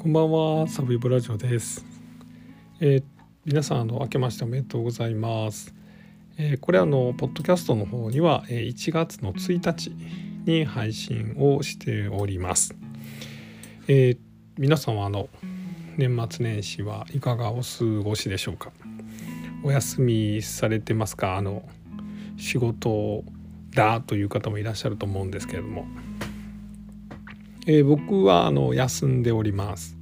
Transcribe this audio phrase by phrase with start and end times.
[0.00, 1.84] こんばんは、サブイブラジオです。
[2.78, 3.04] えー
[3.44, 5.74] 皆さんあの明けましておめでとうございます。
[6.36, 9.90] えーこれあのポッドキャストの方には、えー1月の1日
[10.48, 12.76] に配信をしております。
[13.88, 14.18] えー
[14.56, 15.28] 皆さんはあの
[15.96, 18.70] 年末年始はいかがお過ごしでしょうか？
[19.64, 21.36] お休みされてますか？
[21.36, 21.68] あの
[22.36, 23.24] 仕事
[23.74, 25.88] だという方もいらっしゃると思うんですけれども。
[27.66, 29.96] えー僕はあの休んでおります、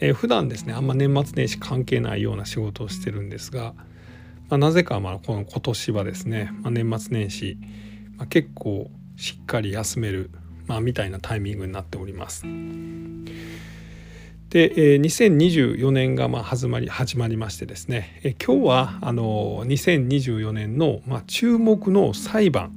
[0.00, 3.74] えー普段ですねあんま年末年始関係ないような仕事をしてるんですが、
[4.48, 7.58] まあ、なぜかまあこの今年はですね、まあ、年末年始、
[8.16, 10.30] まあ、結構しっかり休める、
[10.66, 12.42] まあ、みたいなタイミングになっております。
[14.50, 22.72] で、えー2024年がまあ始まり始まりましてですね、えー今日はあの2024年のまあ注目の裁判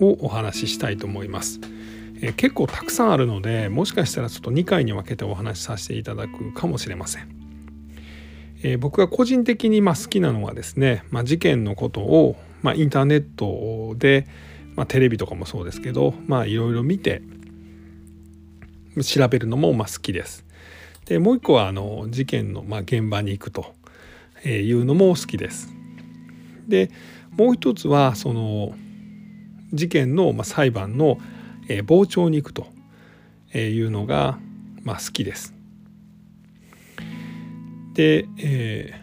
[0.00, 1.60] をお話ししたいと思います。
[2.22, 7.40] え結構たくさんあるのでもしかしたらちょっと2回に分けてお話しさせていただくかもしれません。
[8.62, 14.26] え僕が個人的にま好きなのはですね、まあ、事件のことを、まあ、インターネットで、
[14.76, 17.22] まあ、テレビとかもそうですけどいろいろ見て
[19.02, 20.44] 調べるのもまあ好きです。
[21.06, 23.74] でもう一個はあの事件のま現場に行くと
[24.44, 25.72] いうのも好きです。
[26.68, 26.90] で
[27.30, 28.74] もう一つはその
[29.72, 31.18] 事件のまあ裁判の
[31.70, 32.66] えー傍聴に行くと
[33.56, 34.38] いうのが、
[34.82, 35.54] まあ、好きです。
[37.94, 38.94] で、え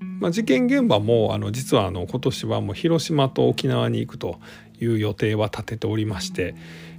[0.00, 4.40] ーまあ、事件現場もあの実はあの今年はもう広島と沖縄に行くと
[4.80, 6.54] いう予定は立てておりまして、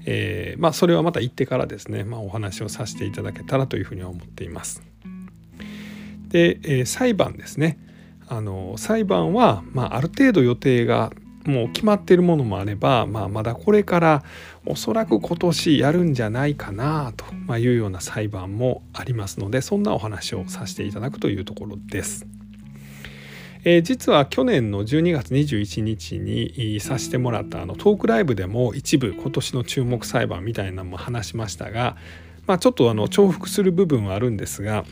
[0.06, 4.84] えーまあ、それはまた行ってからですね、まあ、お話をさせていただけたらというふうには思っています。
[6.28, 7.80] で、えー裁判ですね
[8.28, 11.12] あの裁判は、まあ、ある程度予定が
[11.46, 14.24] もう決まっているものもあれば、まあ、まだこれから
[14.66, 17.14] おそらく今年やるんじゃないかな
[17.48, 22.28] というような裁判もありますのでそんなお話をさせていただくというところです。
[23.66, 31.98] えー実は去年の12月21日にさせてもらったあのトークライブでも一部今年の注目裁判みたいなのも話しましたが、
[32.48, 34.86] まあ、ちょっとあの重複する部分はあるんですが、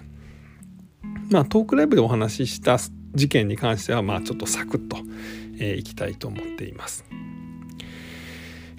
[1.31, 2.77] まあ、トークライブでお話しした
[3.13, 4.97] 事件に関してはまあちょっとサクッと
[5.59, 7.05] えーいきたいと思っています。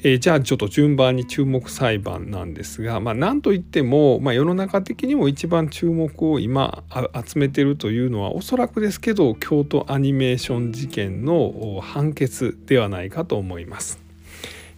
[0.01, 6.85] えーじゃあちょっと順番に注目裁判なんですが、まあ、なんといっても、まあ、世の中的にも一番注目を今
[7.27, 13.99] 集めているというのはおそらくですけど京都アニメーション事件の判決ではないかと思います。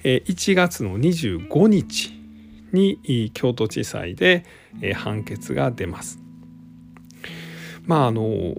[0.05, 2.19] えー1月の25日
[2.73, 4.45] に京都地裁で、
[4.81, 6.30] え判決が出ます。
[7.87, 8.55] まあ、あの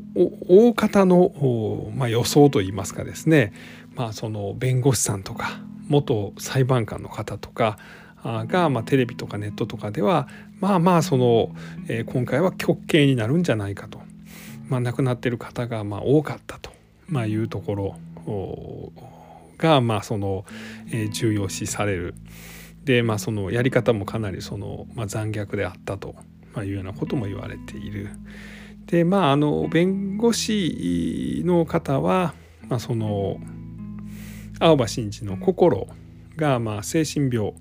[0.47, 3.53] 大方の、まあ、予想といいますかですね、
[3.95, 7.77] まあ、その弁護士さんとか元裁判官の方とか
[8.23, 10.27] が、まあ、テレビとかネットとかでは
[10.59, 11.55] まあまあその、
[11.87, 13.99] えー今回は極刑になるんじゃないかと、
[14.69, 16.71] まあ、亡くなっている方がまあ多かったと、
[17.07, 17.95] まあ、いうところ
[19.57, 20.45] が、まあその
[20.91, 22.15] えー重要視される。
[22.83, 26.15] でまあそのやり方もかなりその、まあ、残虐であったと、
[26.53, 28.09] まあ、いうようなことも言われている。
[28.85, 32.33] でまああの弁護士の方は、
[32.67, 33.37] まあ、その
[34.59, 35.87] 青葉真司の心
[36.35, 37.53] がまあ精神病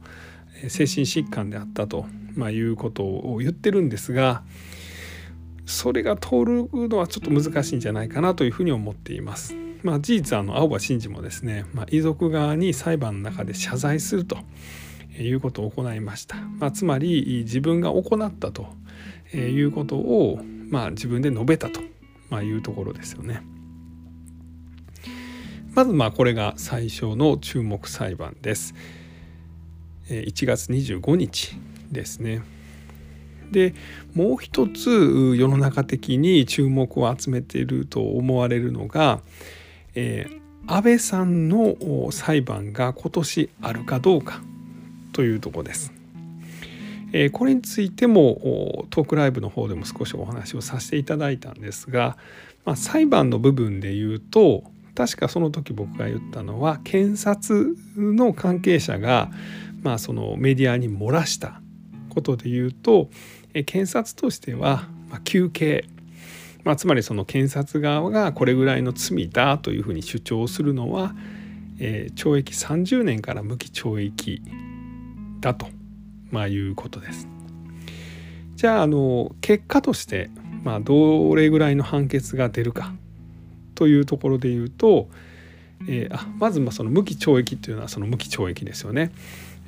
[0.68, 4.42] 精神疾患であったと、まあ、いうことを言ってるんですが
[5.64, 9.54] それが通るのはちょっと難しいんじゃないかなというふうに思っています。
[9.82, 14.36] まあ、事実あの青葉真司もですね、まあ、遺族側に裁判の中で謝罪すると
[15.18, 16.36] いうことを行いました。
[16.36, 18.66] まあ、つまり自分が行ったと
[19.34, 21.80] いうことを、まあ、自分で述べたと、
[22.30, 23.42] まあ、いうところですよね。
[25.74, 28.74] まずまあこれが最初の注目裁判です。
[30.08, 31.56] え1月25日
[31.92, 32.42] ですね。
[33.52, 33.74] で
[34.14, 39.20] もう一つ世の中的に注目を集めていると思われるのが、
[39.94, 41.76] えー安倍さんの
[42.12, 44.40] 裁判が今年あるかどうか
[45.12, 45.99] というところです。
[47.32, 52.16] これについてもトークライブの方でも少しお話をさせていただいたんですが、
[52.64, 54.64] まあ、裁判の部分で言うと
[54.94, 59.30] 確かその時僕が言ったのは検察の関係者が、
[59.82, 61.60] まあ、そのメディアに漏らした
[62.10, 63.08] ことで言うと
[63.52, 65.84] 検察としては、まあ、求刑、
[66.64, 71.14] まあ、つまりその検察側がこれぐらいの罪だというふうに主張するのは、
[71.78, 74.42] 懲役30年から無期懲役
[75.40, 75.66] だと、
[76.30, 77.28] まあ、いうことです。
[78.56, 80.30] じゃああの結果として、
[80.64, 82.92] まあ、どれぐらいの判決が出るか
[83.74, 85.08] というところで言うと、
[85.88, 89.12] えーあまずまその無期懲役というのはその無期懲役ですよね。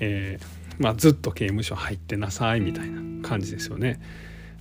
[0.00, 4.00] えーまあ、ずっと刑務所入ってなさいみたいな感じですよね。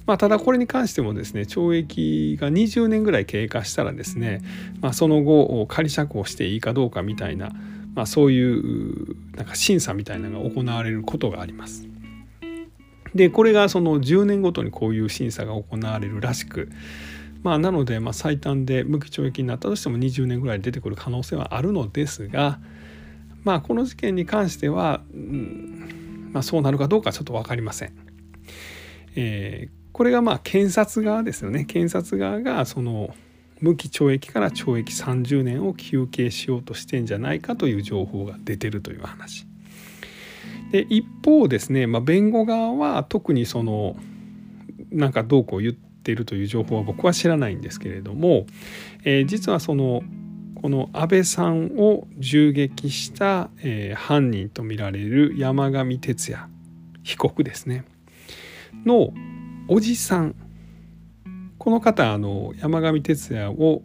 [0.06, 4.42] まあ、ただこれに関してもですね懲役が20年ぐらい経過したらですね、
[4.82, 7.52] まあ、その後仮釈放していいかどうかみたいな、
[7.94, 11.88] まあ、そういうなんか審査みたいなのが行われることがあります。
[13.14, 16.70] でこれがその10年ごとにこういう審査が行われるらしく
[17.44, 22.60] まあなのでまあ最短で無期懲役になったとしても20年ぐらい出てくる可能性はあるのですが
[23.44, 27.94] まあこの事件に関しては、うんまあ、そうなるかどうかちょっと分かりません。
[29.16, 33.14] えー、これがまあ検察側ですよね検察側がその
[33.62, 39.46] 無期懲役から懲役30年を求刑しようとしてんじゃないかという情報が出てるという話。
[40.72, 43.96] で一方ですね、まあ、弁護側は特にその
[44.90, 48.46] なんかどうこう言ってるという情報は僕は知らないんですけれども、
[49.04, 50.02] えー、実はその
[50.62, 56.44] この安倍さんを銃撃した、えー、犯人とみられる山上徹也
[57.04, 57.84] 被告ですね
[58.86, 59.12] の
[59.68, 60.36] おじさん
[61.62, 63.84] この方あの山上徹也を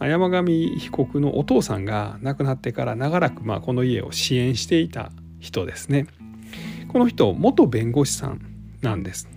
[0.00, 6.06] 山上被告のお父さんが亡くなってから長らくまあこの家を支援していた人ですね。
[6.88, 8.40] この人元弁護士さん
[8.80, 9.28] なんです。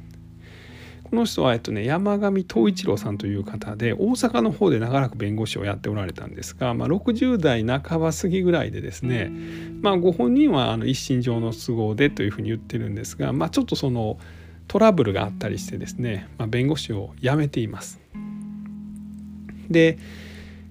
[1.04, 9.34] この人は、えっとね、山上東一郎さんという方で大阪の方で長らく弁護士をやっておられたんですが、まあ、60代半ば過ぎぐらいでですね、
[9.82, 14.18] まあ、ご本人はあの一身上の都合でというふうに言ってるんですが、まあ、ちょっとその
[14.70, 18.00] トラブルがあったりしてですね、まあ、弁護士を辞めています。
[19.70, 19.98] で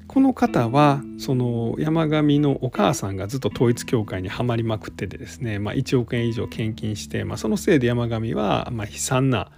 [0.06, 9.50] この方はその山上のお母さんがずっと統一教会にはまりまくっててですね、まあ、1億円以上献金して、まあ、そのせいで山上はま悲惨な、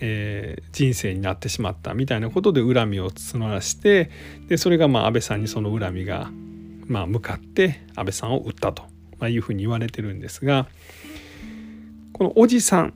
[0.00, 4.10] えー、人生になってしまったみたいなことで恨みを募らして
[4.48, 6.30] でそれがまあ安倍さんにその恨みが
[6.86, 8.84] まあ向かって安倍さんを撃ったと
[9.28, 10.68] いうふうに言われてるんですが
[12.12, 12.94] このおじさん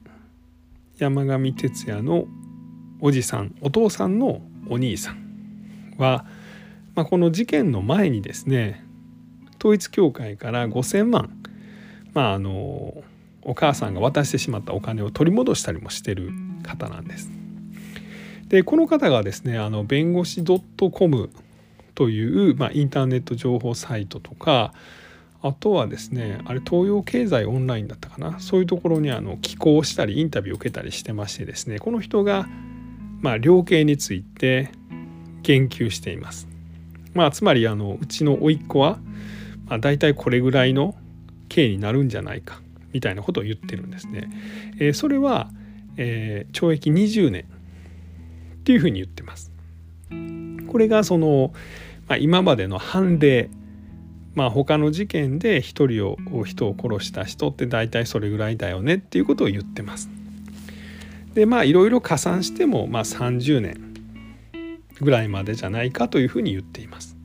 [1.03, 2.27] 山上徹也の
[3.01, 6.25] おじさんお父さんのお兄さんは
[6.95, 8.85] まあ、この事件の前にですね
[9.59, 11.43] 統一教会から5,000万、
[12.13, 13.03] まあ、あの
[13.43, 16.31] お母さんが渡してしまったお金を取り戻したりもしてる
[16.63, 17.31] 方なんです。
[18.49, 21.31] でこの方がですねあの弁護士 .com
[21.95, 24.75] という、まあ、インターネット情報サイトとか
[25.43, 28.39] あとはですねあれ東洋経済オンラインだったかな？
[28.41, 32.47] そういうところにあの寄稿したりインタビューを受けたりしてましてですねこの人が、
[33.21, 34.71] まあ、量刑について
[35.43, 36.47] 言及しています。
[37.15, 38.99] まあつまりあのうちの甥っ子は、
[39.67, 40.95] まあ、大体これぐらいの
[41.49, 42.61] 刑になるんじゃないか
[42.93, 44.31] みたいなことを言ってるんですね。
[44.79, 45.49] えー、それは、
[45.97, 49.51] えー、懲役20年っていうふうに言ってます。
[50.69, 51.53] これがその、
[52.09, 53.49] まあ、今までの判例
[54.35, 60.09] まあ他の事件で一人を人を殺した人って大体それぐらいだよねっていうことを言ってます。
[61.35, 63.95] でまあいろいろ加算してもまあ30年
[65.01, 67.17] ぐらいまでじゃないかというふうに言っています。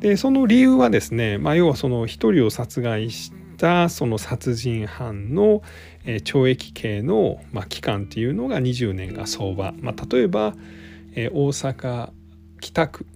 [0.00, 5.62] でその理由はですね、まあ、要はその一人を殺害したその殺人犯の
[6.04, 10.54] 懲役刑の、まあ、期間っていうのが20年が相場、まあ、例えば
[11.14, 12.10] 大阪
[12.60, 13.06] 北区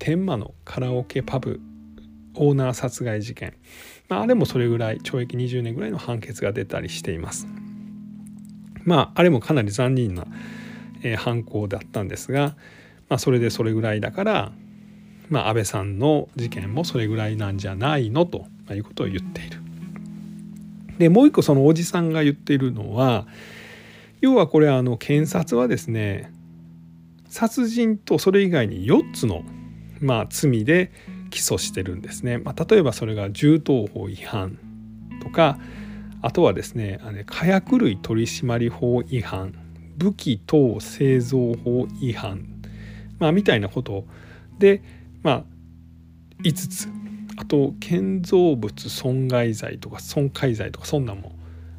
[0.00, 1.60] 天満のカラオケパブ
[2.34, 3.54] オーナー殺害事件、
[4.08, 7.46] まあ、あれもそれぐらい懲役20年ぐらいの判決が出たりしています。
[8.84, 10.26] まああれもかなり残忍な
[11.02, 12.56] えー、犯行だったんですが、
[13.08, 14.52] まあ、それでそれぐらいだから、
[15.28, 19.60] まあ、安倍さんの事件もそれぐらいなんじゃないのということを言っている。
[20.98, 23.26] でもう一個そのおじさんが言っているのは
[24.20, 26.30] 要はこれあの検察はですね
[27.30, 29.42] 殺人とそれ以外に4つの、
[30.00, 30.92] まあ、罪で
[31.30, 32.38] 起訴してるんですね。
[32.38, 34.58] まあ、例えばそれが銃刀法違反
[35.22, 35.58] とか
[36.22, 39.54] あとはですね火薬類取締法違反
[39.96, 42.46] 武器等製造法違反、
[43.18, 44.04] まあ、みたいなこと。
[44.58, 44.82] で、
[45.22, 45.44] まあ、
[46.42, 46.88] 5つ。
[47.36, 51.32] あと建造物損害罪とか損壊罪とかそんなんも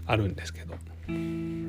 [0.07, 0.75] あるんですけど。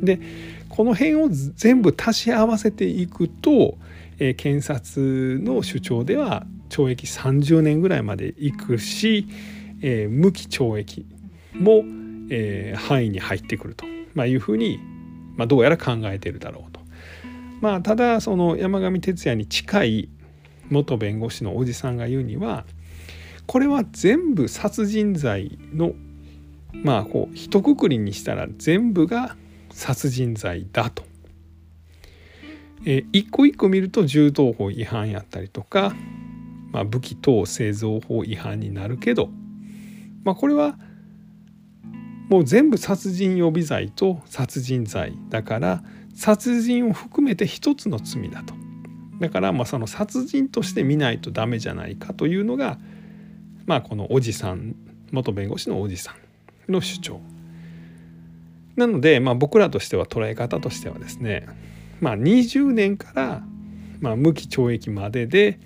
[0.03, 0.21] で
[0.69, 3.77] この辺を全部足し合わせていくと、
[4.19, 9.26] えー、検察の主張では懲役30年ぐらいまでいくし、
[9.83, 11.07] えー、無期懲役
[11.55, 11.85] も、
[12.31, 14.81] えー、範囲に入ってくると、まあ、いうふうに
[15.37, 16.81] まあ、どうやら考えてるだろうと。
[17.61, 20.09] まあ、ただその山上徹也に近い
[20.69, 22.64] 元弁護士のおじさんが言うには
[23.47, 25.93] これは全部殺人罪の
[26.73, 29.37] まあこう一括りにしたら全部が
[29.71, 31.05] 殺人罪だと。
[32.85, 35.95] え一個一個見ると銃刀法違反やったりとか、
[36.73, 39.29] まあ、武器等製造法違反になるけど、
[40.25, 40.79] まあ、これは
[42.29, 45.83] もう全部殺人予備罪と殺人罪だから
[46.14, 48.55] 殺人を含めて一つの罪だと。
[49.21, 52.79] だからまあその殺人として見ないとダメじゃないかというのが
[53.67, 54.75] まあこのおじさん
[55.11, 56.14] 元弁護士のおじさ
[56.69, 57.21] んの主張。
[58.76, 61.47] なのでまあ僕らとしては捉え方としてはですね
[62.00, 63.43] まあ20年から
[64.00, 65.61] まあ無期懲役までで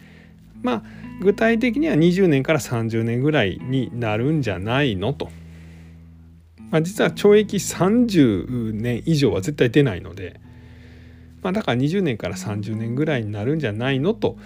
[0.63, 0.83] まあ
[1.21, 5.31] 具体的には20年から30年ぐらいになるんじゃないのと。
[6.71, 10.41] まあ、実は懲役30年以上は絶対出ないので、
[11.43, 14.37] まあ、だから20年から30年ぐらいになるんじゃないのと、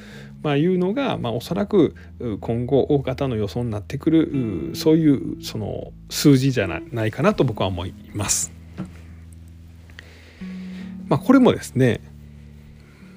[0.43, 1.95] まあ、いうのが、まあ、おそらく
[2.40, 8.52] 今後大方の予想になってくるそういうその数字じゃないかなと僕は思います。
[11.09, 12.00] まあ、これもですね、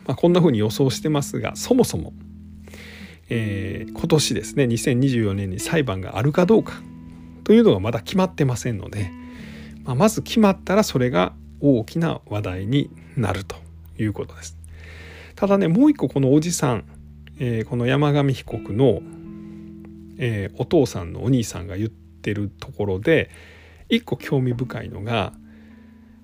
[0.07, 2.13] まあ、こんなふうに予想してますがそもそも
[3.35, 6.73] えー、今年ですね2024年に裁判があるかどうか
[7.43, 9.11] というのがまだ決まってませんので、
[9.83, 13.55] まあ、まず決まったらそれが大きな話題になると
[13.97, 14.55] いうことです。
[15.35, 16.85] ただねもう一個このおじさん、
[17.39, 19.01] えー、この山上被告の、
[20.19, 23.31] えー、お父さんのお兄さんが言ってるところで
[23.89, 25.33] 一個興味深いのが、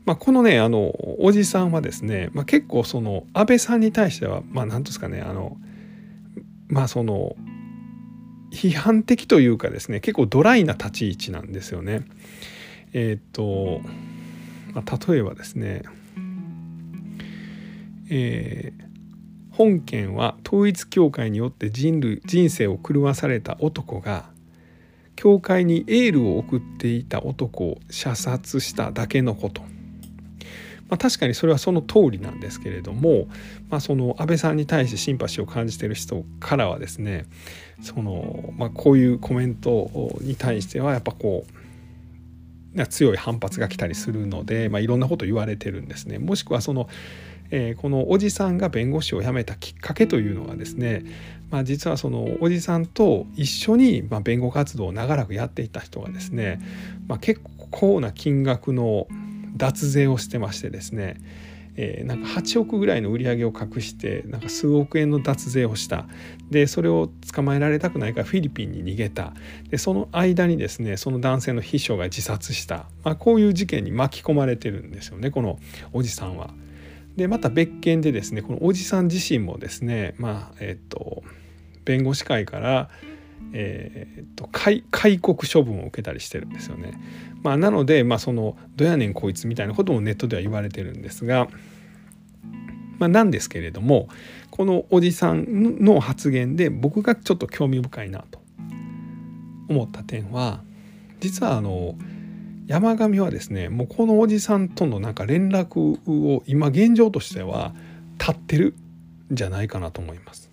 [0.05, 5.57] まあ、このねあのおじさんはですね、まあ、結構その安倍さんに対してはまあ何ですかねあの
[6.69, 7.35] まあその
[8.51, 12.05] 批判的というかですね結構ドライな立ち位置なんですよね。
[12.93, 13.81] えっ、と、
[14.73, 15.83] まあ、例えばですね、
[18.09, 24.29] えー、本件は統一教会によって人類人生を狂わされた男が
[25.15, 29.78] 教会にエールを送っていた男を射殺しただけのこと。
[30.89, 33.27] まあ、確かにそれはその通りなんですけれども、
[33.69, 37.25] まあ、その安倍さんに対してシンパシーを感じてる人からはですね
[37.81, 41.45] その、まあ、こういうコメントに対してはやっぱこ
[42.75, 46.19] う強い反発が来たりするので、まあ、いろんなこと言われてるんですね。
[46.19, 46.87] もしくはその
[47.51, 51.03] えー、このおじさんが弁護士を辞めたきっかけというのはですね、
[51.49, 56.59] まあ、実はそのおじさんと一緒にま弁護活動を長らくやっていた人がですね、
[57.07, 57.41] まあ、結
[57.71, 59.07] 構な金額の
[59.59, 61.17] 脱税をしてましてですね、
[61.75, 66.07] えー、なんか8億ぐらいの売り上げを隠してなんか数億円の脱税をした。
[66.49, 69.33] でそれを捕まえられたくないからフィリピンに逃げた。
[69.69, 75.59] でその間にですねその男性の秘書が自殺した、まあ、こういう事件に巻き込まれてるんですよねこの
[75.93, 76.49] おじさんは。
[77.15, 81.23] でまた別件でですねこのおじさん自身もですねまあえっ、と
[81.85, 82.89] 弁護士会から
[83.53, 84.83] えー、と開
[85.19, 86.93] 国処分を受けたりしてるんですよね。
[87.41, 91.47] まあ、なので、まあ、そのどやねんこいつみたいなこともネットでは言われてるんですが、
[92.97, 94.09] まあ、なんですけれども
[94.51, 98.39] このおじさんの発言で僕がちょっと興味深いなと
[99.69, 100.61] 思った点は
[101.21, 101.95] 実はあの
[102.67, 107.73] 山上はですねもうこのおじさんとのなんか連絡を今現状としては
[108.19, 108.75] 立ってる
[109.31, 110.48] んじゃないかなと思います。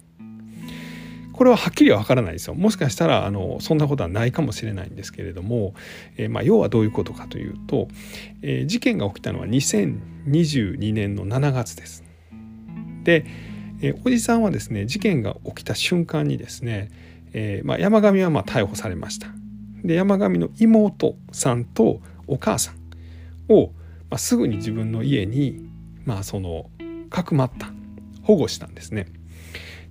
[1.36, 5.74] これははっきりは分からないですよもしかしたらあのそんなことはないかもしれないんですけれども、
[6.16, 7.88] えー、まあ、要はどういうことかというと、
[8.42, 12.04] えー、事件が起きたのは2022年の7月です。
[13.04, 13.26] で、
[13.82, 16.90] えー、おじさんはですね事件が起きた瞬間にですね、
[17.34, 19.28] えまあ、山上はま逮捕されました。
[19.84, 23.72] で山上の妹さんとお母さんを、
[24.10, 25.68] まあ、すぐに自分の家に、
[26.04, 26.70] まあ、その
[27.10, 27.70] かくまった
[28.22, 29.06] 保護したんですね。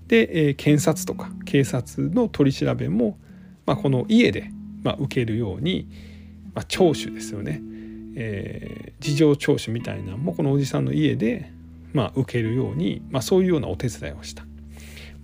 [0.07, 3.17] で、えー、検察とか警察の取り調べも、
[3.65, 4.49] まあ、この家で、
[4.83, 5.87] まあ、受けるように、
[6.53, 7.61] まあ、聴取ですよね、
[8.15, 11.51] えー、事情聴取みたいなのもこのおじさんの家で、
[11.93, 14.45] まあ、受けるように、まあ、そういうようなお手伝いをした。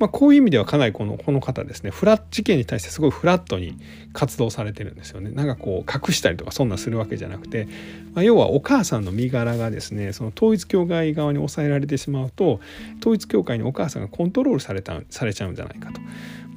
[0.01, 3.77] まあ、こういう意味ではかなりこのこの方ですねフラッ事件に対してすごいフラットに
[4.13, 7.67] 活動されてるんですよねなんかこう隠したりとかそんなするわけじゃなくて、
[8.15, 12.62] まあ、要はお母さんの身柄がですねその統一教会側に抑えられてしまうと
[13.00, 16.01] 統一教会にお母さんがコントロールされたされちゃうんじゃないかと、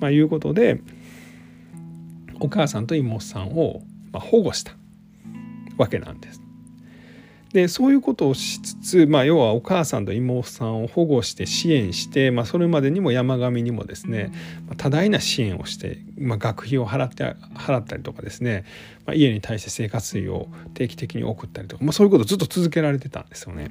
[0.01, 0.81] まあ、いうことで
[2.41, 3.83] お母さんと妹さんを
[4.15, 4.73] 保護した
[5.77, 6.44] わけなんです。
[7.55, 14.33] でそういうことをしつつ、まあ、要はお母さんと妹さんを保護して支援して、まあ、それまでにも山上にもですね
[14.77, 17.23] 多大な支援をして、まあ、学費を払って
[17.55, 18.65] 払ったりとかですね、
[19.07, 23.71] まあ、家に対して生活費を定期的に送ったりとか、まあ、そういうことをずっと続けられてたんですよね。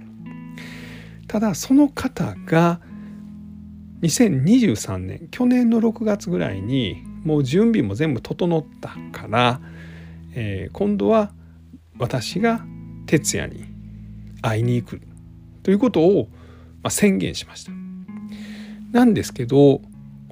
[1.28, 2.80] ただその方が
[4.02, 9.60] 2023年去年の6月ぐらいにもう準備も全部整ったから、
[10.36, 11.34] えー、今度は
[11.98, 12.66] 私が
[13.08, 13.73] 徹夜に
[14.44, 15.02] 会いに行く
[15.64, 16.28] ということを、
[16.84, 17.72] ま宣言しました。
[18.92, 19.82] なんですけど、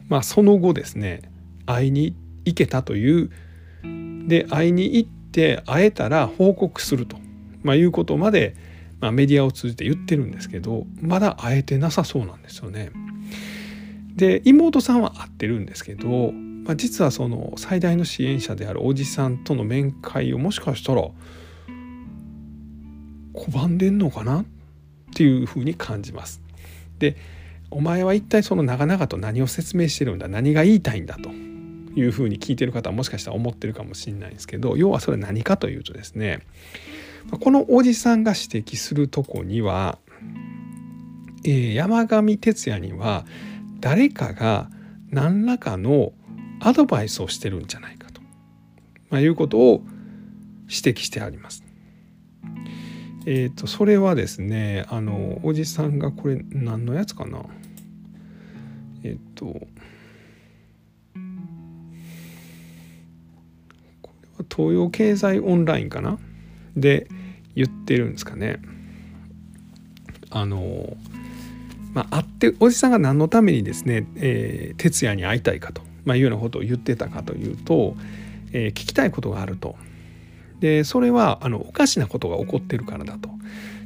[0.07, 1.21] まあ、その後ですね
[1.65, 2.15] 会いに
[2.45, 3.31] 行けたという
[4.27, 7.15] で会いに行っって会えたら報告すると、
[7.63, 8.55] まあ、いうことまで、
[8.99, 12.91] まあ、メディアを通じて言ってるんですけどまだ会えてなさそうなんですよね。
[14.13, 21.07] で妹さんは会ってるんですけど、まあ、実はその最大の支援者であるおじさんとの面会をもしかしたら
[23.33, 24.45] 拒んでんのかなっ
[25.13, 26.41] ていうふうに感じます。
[26.99, 27.15] で
[27.69, 36.41] お前は一体その長々と何を説明してるんだ何が言いたいんだというふうに聞いてる方はもしかしたら思ってるかもしれないんですけど要はそれ何かというとですね
[37.39, 39.99] このおじさんが指摘するとこには、
[41.45, 43.25] えー、山上徹也には
[43.79, 44.69] 誰かが
[45.09, 46.13] 何らかの
[46.59, 48.21] アドバイスをしてるんじゃないかと、
[49.09, 49.81] まあ、いうことを
[50.67, 51.63] 指摘してあります。
[53.25, 57.43] えっ、ー、とそれはですねあのおじさんがこれ何のやつかな。
[59.03, 59.59] えっ、ー、とこ
[64.03, 66.19] れは東洋経済オンラインかな？
[66.75, 67.07] で
[67.55, 68.59] 言ってるんですかね。
[70.29, 70.95] あの
[71.93, 77.97] まあ、会っておじさんが何のためにですね、えー、徹夜に会いたいかと、まあ、いうようなことを言ってたかというと、
[78.53, 79.75] えー、聞きたいことがあると。
[80.61, 83.29] でそれはあのおかしなことが起こってるからだと。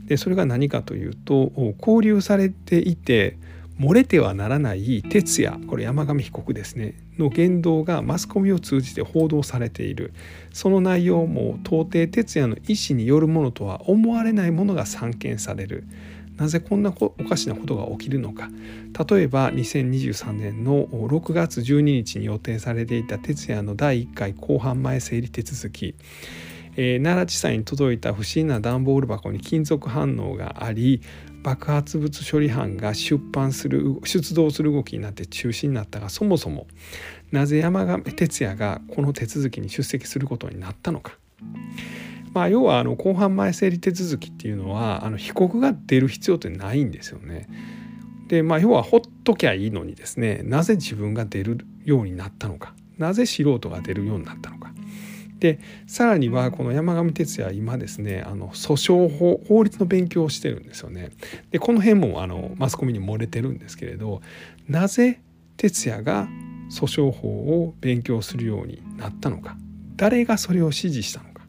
[0.06, 3.40] でそれが何かというと交流されていて
[3.80, 10.14] 漏れてはならない哲也これ山上被告ですねの言動がマスコミを通じて報道されている。
[10.54, 15.86] その内容も到底哲也の意思によるものとは思われないものが散見される。
[16.38, 18.50] なぜこんなおかしなことが起きるのか。
[19.10, 25.96] 例えば2023年の6月12日に予定されていた哲也の第1回公判前整理手続き。
[26.78, 31.02] えー、奈良地裁に届いた不審な段ボール箱に金属反応があり
[31.44, 36.68] 爆発物処理班が出版する出動する動きになって中止になったがそもそも
[37.32, 41.18] なぜ山上徹也がこの手続きに出席することになったのか。
[42.34, 47.48] まあ、要はあの公判前整理手続きっていうのはあの被告が出る必要ってないんですよね。
[48.28, 54.55] でまあ要はほっときゃいいのにですねなぜ自分が出るようになったのかなぜ素人が出るようになったのか。
[55.40, 61.10] でさらにはこの山上徹也は今ですねあの訴訟法法律の勉強をしてるんですよね。
[61.52, 64.22] でこの辺もあのマスコミに漏れてるんですけれど
[64.68, 65.22] なぜ
[65.58, 66.28] 徹也が
[66.70, 69.58] 訴訟法を勉強するようになったのか
[69.96, 71.44] 誰がそれを指示したのか。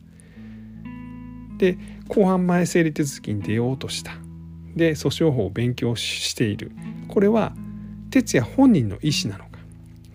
[1.59, 4.13] で公判前整理手続きに出ようとした。
[4.75, 6.73] で訴訟法を勉強している。
[7.09, 7.55] これは
[8.11, 9.59] 徹也本人の意思なのか。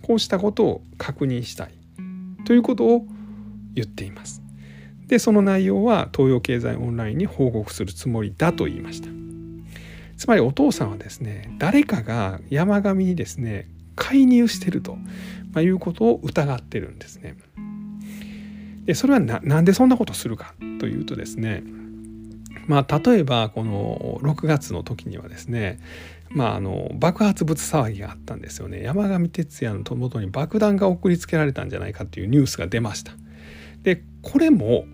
[0.02, 1.72] こうしたことを確認したい。
[2.46, 3.06] ということを
[3.76, 4.42] 言っています。
[5.08, 9.10] でその内容は東洋経済オンラインに報告するつもりだと言いました。
[10.18, 17.36] つまりお父さんはですね誰かが山上にですね介入してると、まあ、いうことを疑ってるんですね。
[18.86, 21.64] でそれは何でそんなことするかというとですね
[22.68, 25.80] まあ例えばこの6月の時にはですね
[26.34, 33.12] まあ、あの爆発物騒ぎがあったんですよね山上徹也の元に爆弾が送りつけられたんじゃないかというニュースが出ました
[33.84, 34.86] でこれも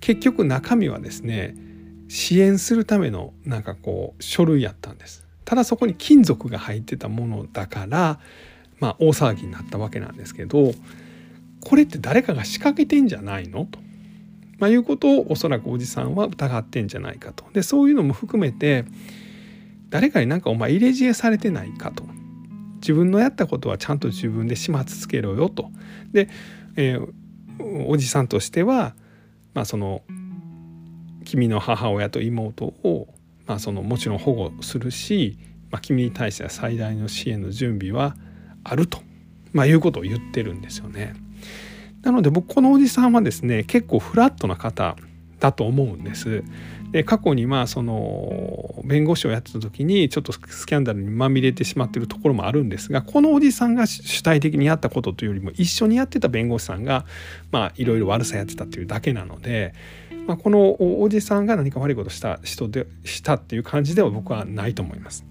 [0.00, 1.54] 結局中身はですね
[2.08, 5.26] 支援するためのなんかこう書類やったんです。
[5.44, 8.20] ただそこに金属が入ってたものだから
[8.80, 10.72] まあ大騒ぎになったわけなんですけど
[11.60, 13.66] これって誰かが仕掛けてんじゃないの？
[13.66, 13.78] と、
[14.58, 17.44] まあ、いうことをおそらくおじさんは疑ってんじゃないかと。
[17.52, 18.84] でそういうのも含めて
[19.88, 22.04] 誰かになんかお前入れ知恵されてないかと。
[22.80, 25.70] 自分のやったことはちゃんと自分で始末つけろよと。
[26.12, 26.28] で、
[26.74, 27.12] えー、
[27.88, 28.94] おじさんとしては、
[29.54, 30.02] まあ、その
[31.24, 33.08] 君の母親と妹を、
[33.46, 35.38] まあ、そのもちろん保護するし、
[35.70, 38.16] まあ、君に対しては最大の支援の準備は
[38.64, 38.98] あると、
[39.52, 41.14] まあ、いうことを言ってるんですよね。
[42.02, 44.96] なので僕このおじさんはですね結構フラットな方
[45.42, 46.44] だと思うんです。
[46.92, 57.06] で過去にまあその弁護士をやってた時にちょっとスキャンダルにまみれてしまってるところもあるんですがこのおじさんが主体的にやったことというよりも一緒にやってた弁護士さんが
[57.76, 59.74] いろいろ悪さやってたというだけなので、
[60.26, 65.24] まあ、このおじさんが何か悪いことした人でしたっていう感じでは僕はないと思います。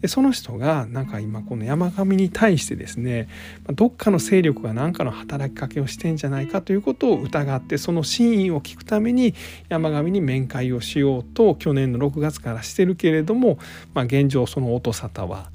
[0.00, 3.28] でその人がなんか今この山上に対してですね
[3.74, 9.34] どっかの勢力が何かの働きかけをしてんじゃないかということを疑ってその真意を聞くために
[9.68, 13.58] 山上に面会をしようと去年の6月からしてるけれども、
[13.94, 15.50] まあ、現状その音沙汰は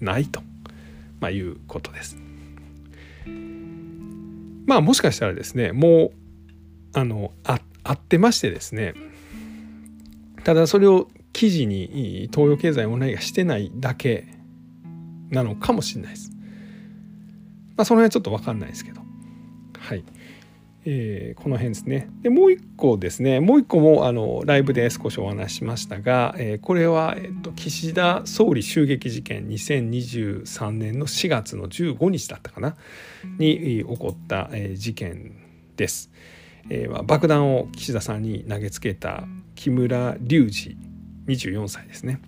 [0.00, 0.40] ないと、
[1.20, 2.16] まあ、いうことです。
[4.66, 6.12] まあもしかしたらですねも
[6.94, 8.94] うあのああってましてですね
[10.44, 14.26] ただそれを記事に東洋経済オンラインがしてないだけ
[15.30, 16.30] なのかもしれないです。
[17.76, 19.00] まあその辺はちょっと分かんないですけど。
[19.78, 20.04] はい。
[20.84, 32.76] えー、この辺ですねでもう一個ですねもう一個もあのライブで少しお話しましたが、えー、これは、えーと、岸田総理襲撃事件2023年の4月の15日だったかな？
[33.38, 35.36] に起こった、えー、事件
[35.76, 36.10] です。
[36.68, 40.89] えーまあ、爆弾を岸田さんに投げつけた木村隆二
[41.32, 42.20] 24歳ですね。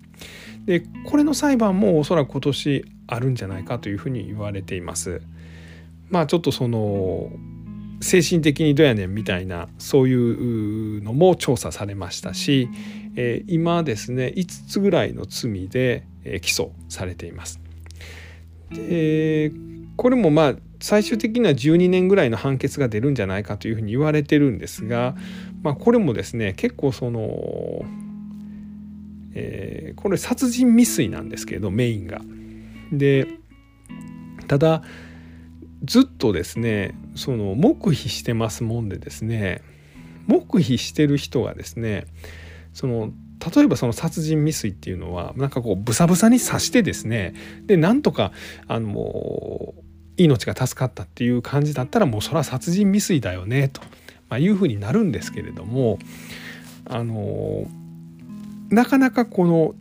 [0.65, 5.21] でこれの裁判もおそらく今年あるんじゃないかというふうに言われています。
[6.09, 7.31] まあちょっとその
[8.01, 12.69] 精神的にどうやねんみたいなそういうのも調査されましたし、
[13.15, 17.59] えー、今ですね5つぐらいの罪で、えー、起訴されています。
[18.71, 19.51] で
[19.95, 25.15] これもまあ最終的には12年ぐらいの判決が出るんじゃないかというふうに言われてるんですが、
[25.61, 27.85] まあ、これもですね結構その、
[29.35, 32.21] えー、これ殺人未遂なんですけどメインが。
[32.91, 33.27] で
[34.47, 34.83] ただ
[35.83, 39.61] ずっとですねその黙秘してますもんでですね
[40.27, 42.05] 黙秘してる人がですね
[42.73, 43.11] その
[43.55, 47.33] 例えばその殺人未遂っていうのはなんかこうブサブサに刺してですね
[47.65, 48.31] でなんとか
[48.67, 49.73] あの
[50.15, 53.81] 命が助かったっていう感じだったらもうそれは殺人未遂だよねと、
[54.29, 55.99] まあ、いうふうになるんですけれども
[56.85, 57.65] あの
[58.73, 59.75] なかなかこの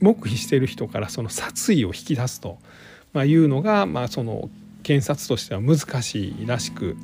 [0.00, 2.58] 黙秘している人からその殺意を引き出すと、
[3.12, 4.48] まあ、いうのが、まあ、その
[4.84, 6.96] 検察としては難しいらしく、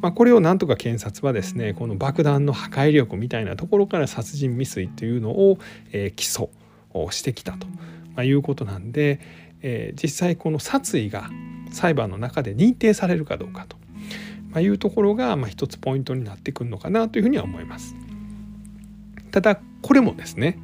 [0.00, 5.58] まあ、これをなんとか検察はですねこの爆弾の破壊力みたいなところから殺人未遂というのを、
[5.92, 6.48] えー、起訴
[6.94, 7.74] をしてきたと、ま
[8.18, 9.20] あ、いうことなんで、
[9.60, 11.28] えー、実際この殺意が
[11.72, 13.76] 裁判の中で認定されるかどうかと、
[14.50, 18.05] まあ、いうところが、まあ、一つポイントになってくるのかなというふうには思います。
[19.36, 20.58] ただこれもですね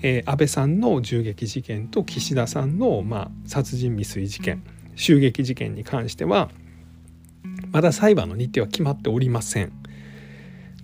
[0.00, 4.62] えー、安倍さんの銃撃事件と岸田さんの、まあ、殺人未遂事件
[4.94, 6.48] 襲撃事件に関しては
[7.70, 9.72] まだ裁判の日程は決まっておりません。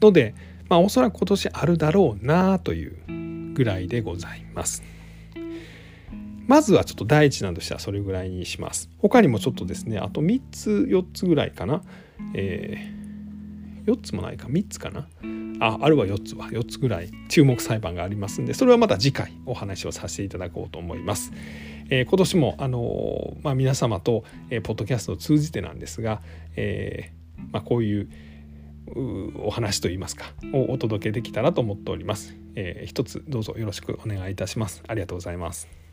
[0.02, 0.34] ので、
[0.68, 4.82] まあ、おそらく今年あるだろうなというぐらいでございます。
[6.46, 8.90] まずはちょっと第一弾としてはそれぐらいにします。
[8.98, 11.82] 他にもちょっとですねあと3つ4つぐらいかな、
[12.34, 15.08] えー、4つもないか3つかな。
[15.60, 21.32] ああるは4つは4つぐらい注目裁判がありますんでそれはまた次回お話をさせていただこうと思います。
[21.90, 26.22] えー、今年もあのまあ、皆様と、えー、ポッドキャストを通じてなんですが、
[26.56, 28.08] えーまあ、こういう
[29.42, 32.34] お話といいますかをお届けできたらと思っております。
[32.56, 34.82] えー、一つどうぞよろしくお願いいたします。
[34.86, 35.83] ありがとうございます。